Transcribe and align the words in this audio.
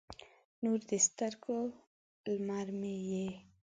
نور 0.63 0.79
د 0.89 0.91
سترګو، 1.07 1.59
لمر 2.33 2.67
مې 2.79 2.95
یې 3.09 3.27